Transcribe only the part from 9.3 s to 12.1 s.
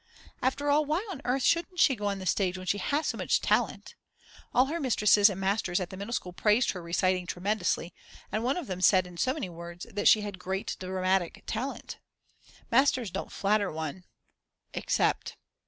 many words that she had great dramatic talent.